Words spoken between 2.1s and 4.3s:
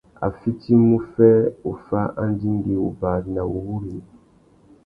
andingui, wubari nà wuwúrrini.